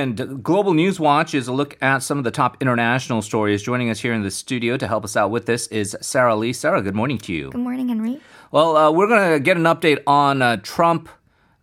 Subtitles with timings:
[0.00, 3.62] And Global News Watch is a look at some of the top international stories.
[3.62, 6.54] Joining us here in the studio to help us out with this is Sara Lee.
[6.54, 7.50] Sara, good morning to you.
[7.50, 8.18] Good morning, Henry.
[8.50, 11.10] Well, uh, we're going to get an update on uh, Trump,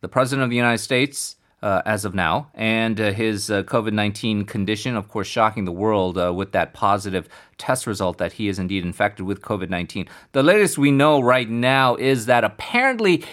[0.02, 1.34] the President of the United States.
[1.60, 5.72] Uh, as of now, and uh, his uh, COVID 19 condition, of course, shocking the
[5.72, 10.08] world uh, with that positive test result that he is indeed infected with COVID 19.
[10.34, 13.26] The latest we know right now is that apparently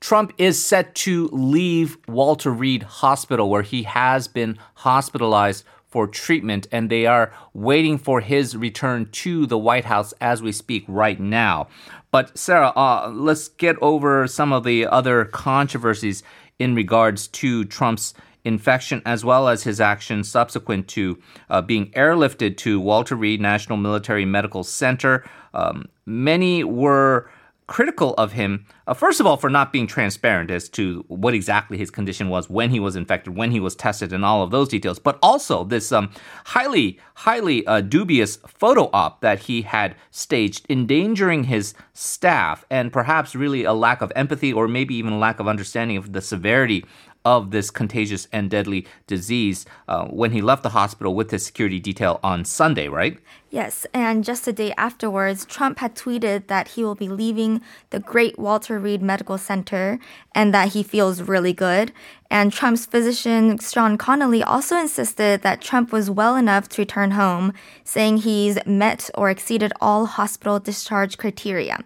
[0.00, 6.66] Trump is set to leave Walter Reed Hospital, where he has been hospitalized for treatment,
[6.72, 11.20] and they are waiting for his return to the White House as we speak right
[11.20, 11.68] now.
[12.10, 16.22] But, Sara, uh, let's get over some of the other controversies
[16.58, 21.18] in regards to Trump's infection as well as his actions subsequent to
[21.50, 25.28] uh, being airlifted to Walter Reed National Military Medical Center.
[25.52, 27.30] Um, many were
[27.70, 31.78] critical of him, uh, first of all, for not being transparent as to what exactly
[31.78, 34.68] his condition was when he was infected, when he was tested, and all of those
[34.68, 36.10] details, but also this um,
[36.46, 43.36] highly, highly uh, dubious photo op that he had staged, endangering his staff, and perhaps
[43.36, 46.84] really a lack of empathy or maybe even a lack of understanding of the severity
[47.24, 51.78] of this contagious and deadly disease uh, when he left the hospital with his security
[51.78, 53.18] detail on Sunday, right?
[53.50, 57.60] Yes, and just a day afterwards, Trump had tweeted that he will be leaving
[57.90, 59.98] the Great Walter Reed Medical Center
[60.34, 61.92] and that he feels really good.
[62.30, 67.52] And Trump's physician, Sean Conley, also insisted that Trump was well enough to return home,
[67.82, 71.84] saying he's met or exceeded all hospital discharge criteria.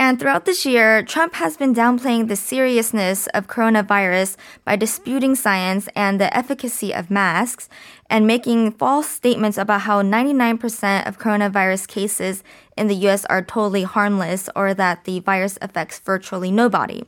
[0.00, 5.90] And throughout this year, Trump has been downplaying the seriousness of coronavirus by disputing science
[5.94, 7.68] and the efficacy of masks
[8.08, 12.42] and making false statements about how 99% of coronavirus cases
[12.78, 17.04] in the US are totally harmless or that the virus affects virtually nobody.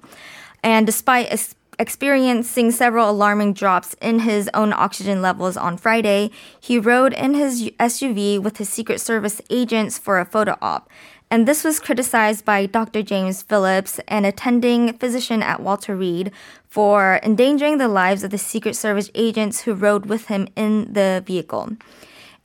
[0.62, 7.14] And despite experiencing several alarming drops in his own oxygen levels on Friday, he rode
[7.14, 10.90] in his SUV with his Secret Service agents for a photo op
[11.32, 13.02] and this was criticized by Dr.
[13.02, 16.30] James Phillips, an attending physician at Walter Reed,
[16.68, 21.22] for endangering the lives of the Secret Service agents who rode with him in the
[21.26, 21.70] vehicle.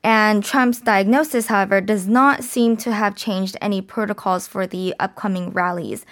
[0.06, 5.50] And Trump's diagnosis, however, does not seem to have changed any protocols for the upcoming
[5.50, 6.06] rallies.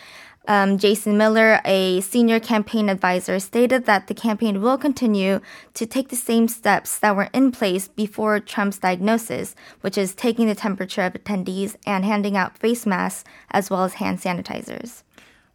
[0.47, 5.41] Um, Jason Miller, a senior campaign advisor, stated that the campaign will continue
[5.73, 10.47] to take the same steps that were in place before Trump's diagnosis, which is taking
[10.47, 15.01] the temperature of attendees and handing out face masks as well as hand sanitizers.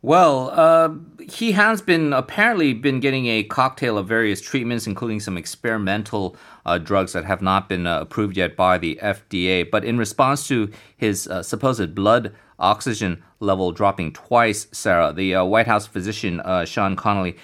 [0.03, 0.95] Well, uh,
[1.29, 6.79] he has been apparently been getting a cocktail of various treatments, including some experimental uh,
[6.79, 9.71] drugs that have not been uh, approved yet by the FDA.
[9.71, 15.45] But in response to his uh, supposed blood oxygen level dropping twice, Sara, the uh,
[15.45, 17.37] White House physician uh, Sean Conley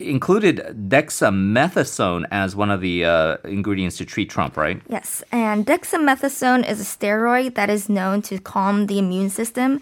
[0.00, 4.80] included dexamethasone as one of the uh, ingredients to treat Trump, right?
[4.88, 9.80] Yes, and dexamethasone is a steroid that is known to calm the immune system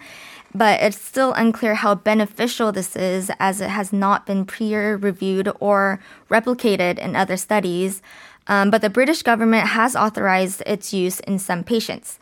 [0.53, 5.51] but it's still unclear how beneficial this is as it has not been peer reviewed
[5.59, 5.99] or
[6.29, 8.01] replicated in other studies.
[8.47, 12.17] Um, but the British government has authorized its use in some patients.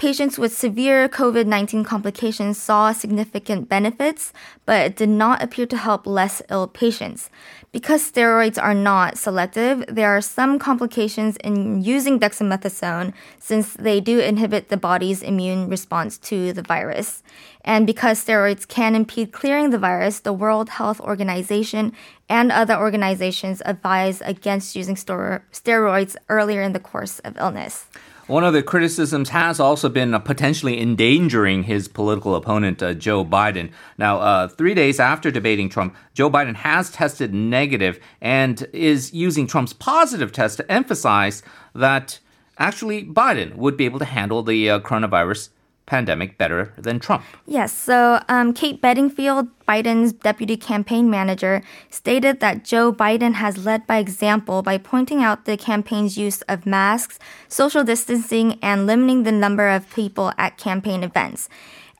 [0.00, 4.32] Patients with severe COVID 19 complications saw significant benefits,
[4.64, 7.28] but it did not appear to help less ill patients.
[7.70, 14.20] Because steroids are not selective, there are some complications in using dexamethasone since they do
[14.20, 17.22] inhibit the body's immune response to the virus.
[17.62, 21.92] And because steroids can impede clearing the virus, the World Health Organization
[22.26, 27.84] and other organizations advise against using steroids earlier in the course of illness.
[28.30, 33.24] One of the criticisms has also been uh, potentially endangering his political opponent, uh, Joe
[33.24, 33.72] Biden.
[33.98, 39.48] Now, uh, three days after debating Trump, Joe Biden has tested negative and is using
[39.48, 41.42] Trump's positive test to emphasize
[41.74, 42.20] that
[42.56, 45.48] actually Biden would be able to handle the uh, coronavirus
[45.90, 47.24] pandemic better than Trump.
[47.46, 47.72] Yes.
[47.72, 53.98] So um, Kate Bedingfield, Biden's deputy campaign manager, stated that Joe Biden has led by
[53.98, 59.68] example by pointing out the campaign's use of masks, social distancing, and limiting the number
[59.68, 61.48] of people at campaign events.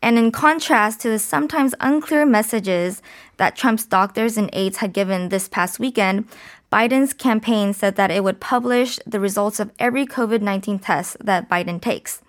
[0.00, 3.02] And in contrast to the sometimes unclear messages
[3.38, 6.28] that Trump's doctors and aides had given this past weekend,
[6.72, 11.50] Biden's campaign said that it would publish the results of every COVID 19 test that
[11.50, 12.22] Biden takes.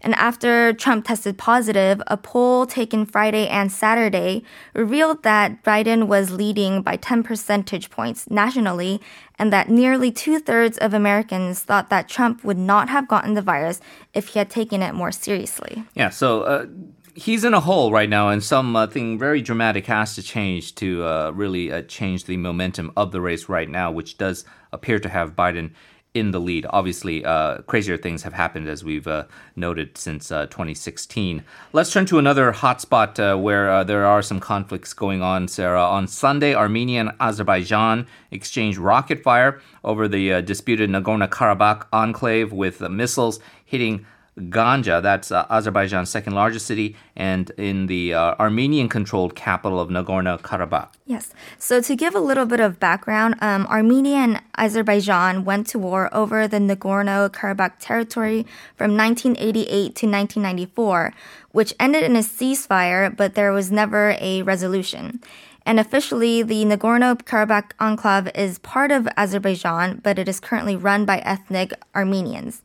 [0.00, 4.42] And after Trump tested positive, a poll taken Friday and Saturday
[4.74, 9.00] revealed that Biden was leading by 10 percentage points nationally,
[9.38, 13.42] and that nearly two thirds of Americans thought that Trump would not have gotten the
[13.42, 13.80] virus
[14.14, 15.84] if he had taken it more seriously.
[15.94, 16.42] Yeah, so.
[16.42, 16.66] Uh
[17.14, 21.30] he's in a hole right now, and something very dramatic has to change to uh,
[21.34, 25.36] really uh, change the momentum of the race right now, which does appear to have
[25.36, 25.72] Biden
[26.14, 26.66] in the lead.
[26.70, 29.24] Obviously, uh, crazier things have happened as we've uh,
[29.54, 31.44] noted since uh, 2016.
[31.72, 35.82] Let's turn to another hotspot uh, where uh, there are some conflicts going on, Sara.
[35.82, 42.52] On Sunday, Armenia and Azerbaijan exchanged rocket fire over the uh, disputed Nagorno Karabakh enclave
[42.52, 44.04] with missiles hitting
[44.48, 49.88] Ganja, that's uh, Azerbaijan's second largest city, and in the uh, Armenian controlled capital of
[49.88, 50.88] Nagorno Karabakh.
[51.06, 51.32] Yes.
[51.58, 56.08] So, to give a little bit of background, um, Armenia and Azerbaijan went to war
[56.14, 58.46] over the Nagorno Karabakh territory
[58.76, 61.12] from 1988 to 1994,
[61.52, 65.20] which ended in a ceasefire, but there was never a resolution.
[65.66, 71.04] And officially, the Nagorno Karabakh enclave is part of Azerbaijan, but it is currently run
[71.04, 72.62] by ethnic Armenians.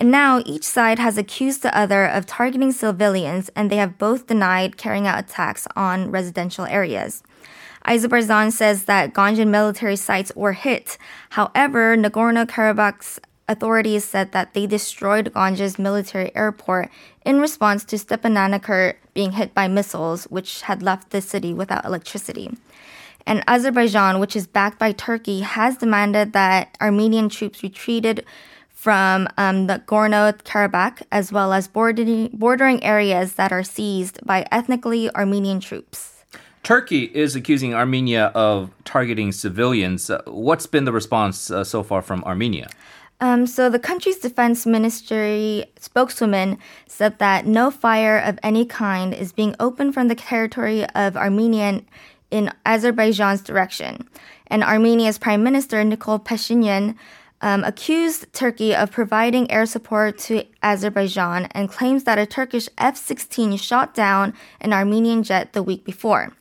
[0.00, 4.26] And now each side has accused the other of targeting civilians, and they have both
[4.26, 7.22] denied carrying out attacks on residential areas.
[7.84, 10.96] Azerbaijan says that Ganjan military sites were hit.
[11.30, 16.88] However, Nagorno Karabakh's authorities said that they destroyed Ganja's military airport
[17.26, 22.50] in response to Stepanakert being hit by missiles, which had left the city without electricity.
[23.26, 28.24] And Azerbaijan, which is backed by Turkey, has demanded that Armenian troops retreated
[28.80, 34.46] from um, the Gorno Karabakh, as well as bordering, bordering areas that are seized by
[34.50, 36.24] ethnically Armenian troops.
[36.62, 40.08] Turkey is accusing Armenia of targeting civilians.
[40.08, 42.70] Uh, what's been the response uh, so far from Armenia?
[43.20, 46.56] Um, so the country's defense ministry spokeswoman
[46.86, 51.82] said that no fire of any kind is being opened from the territory of Armenia
[52.30, 54.08] in Azerbaijan's direction.
[54.46, 56.96] And Armenia's Prime Minister Nikol Pashinyan
[57.40, 62.96] um, accused Turkey of providing air support to Azerbaijan and claims that a Turkish F
[62.96, 66.32] 16 shot down an Armenian jet the week before.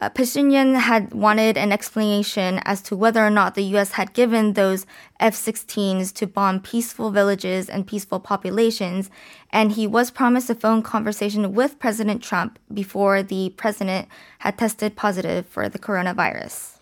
[0.00, 3.92] Uh, Pashinyan had wanted an explanation as to whether or not the U.S.
[3.92, 4.86] had given those
[5.18, 9.10] F 16s to bomb peaceful villages and peaceful populations,
[9.50, 14.08] and he was promised a phone conversation with President Trump before the president
[14.38, 16.78] had tested positive for the coronavirus.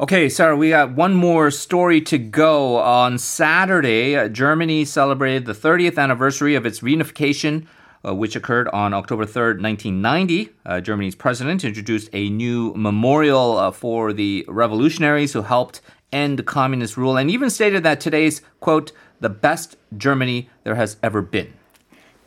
[0.00, 2.76] Okay, Sara, we got one more story to go.
[2.76, 7.66] On Saturday, uh, Germany celebrated the 30th anniversary of its reunification,
[8.06, 10.50] uh, which occurred on October 3rd, 1990.
[10.64, 15.80] Uh, Germany's president introduced a new memorial uh, for the revolutionaries who helped
[16.12, 21.22] end communist rule and even stated that today's, quote, the best Germany there has ever
[21.22, 21.52] been.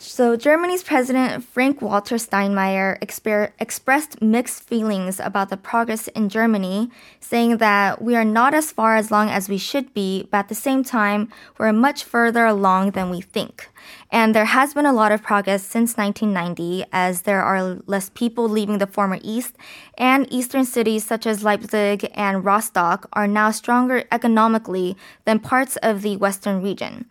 [0.03, 6.89] So, Germany's President Frank Walter Steinmeier exper- expressed mixed feelings about the progress in Germany,
[7.19, 10.49] saying that we are not as far as long as we should be, but at
[10.49, 13.69] the same time, we're much further along than we think.
[14.11, 18.49] And there has been a lot of progress since 1990, as there are less people
[18.49, 19.55] leaving the former East,
[19.99, 26.01] and eastern cities such as Leipzig and Rostock are now stronger economically than parts of
[26.01, 27.05] the western region.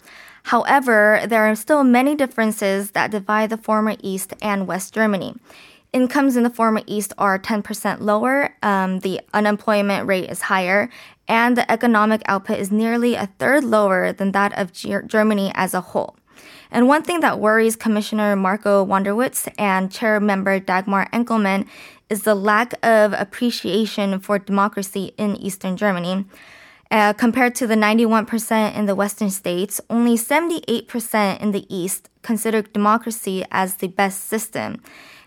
[0.44, 5.34] However, there are still many differences that divide the former East and West Germany.
[5.92, 10.88] Incomes in the former East are 10% lower, um, the unemployment rate is higher,
[11.26, 15.74] and the economic output is nearly a third lower than that of G- Germany as
[15.74, 16.16] a whole.
[16.70, 21.66] And one thing that worries Commissioner Marco Wanderwitz and Chair member Dagmar Enkelmann
[22.08, 26.24] is the lack of appreciation for democracy in Eastern Germany.
[26.90, 32.62] Uh, compared to the 91% in the Western states, only 78% in the East consider
[32.62, 34.82] democracy as the best system.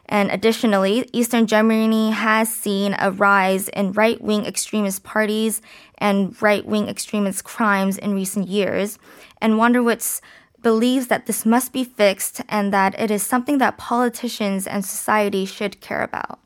[0.08, 5.62] And additionally, Eastern Germany has seen a rise in right wing extremist parties
[5.98, 9.00] and right wing extremist crimes in recent years.
[9.42, 10.20] And Wanderwitz
[10.62, 15.46] believes that this must be fixed and that it is something that politicians and society
[15.46, 16.40] should care about.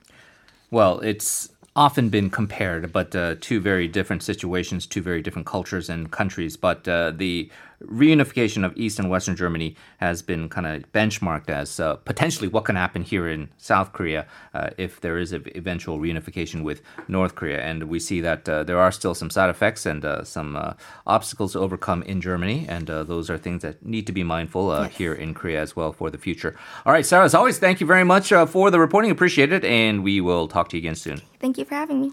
[0.69, 5.89] Well, it's often been compared, but uh, two very different situations, two very different cultures
[5.89, 6.57] and countries.
[6.57, 7.51] But uh, the
[7.83, 12.65] reunification of East and Western Germany has been kind of benchmarked as uh, potentially what
[12.65, 17.35] can happen here in South Korea uh, if there is an eventual reunification with North
[17.35, 17.61] Korea.
[17.61, 20.73] And we see that uh, there are still some side effects and uh, some uh,
[21.05, 22.65] obstacles to overcome in Germany.
[22.67, 24.95] And uh, those are things that need to be mindful yes.
[24.95, 26.55] here in Korea as well for the future.
[26.85, 29.11] All right, Sara, as always, thank you very much for the reporting.
[29.11, 29.63] Appreciate it.
[29.63, 31.21] And we will talk to you again soon.
[31.39, 32.11] Thank you for having me.